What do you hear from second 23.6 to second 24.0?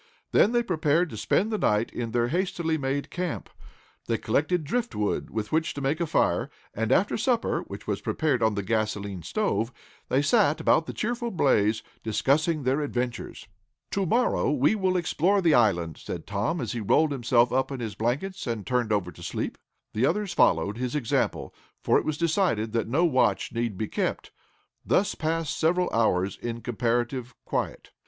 be